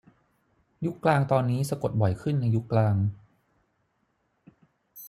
[0.85, 2.95] ยุคกลางตอนนี้สะกดบ่อยขึ้นในยุคกลาง